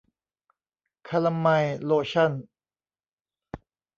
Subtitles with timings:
[1.09, 2.31] คาลาไมน์โลชั่น